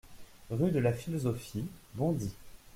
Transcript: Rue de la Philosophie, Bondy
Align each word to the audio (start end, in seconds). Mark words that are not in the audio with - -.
Rue 0.49 0.71
de 0.71 0.79
la 0.79 0.93
Philosophie, 0.93 1.67
Bondy 1.93 2.33